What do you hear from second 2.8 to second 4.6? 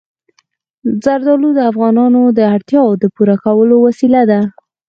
د پوره کولو وسیله ده.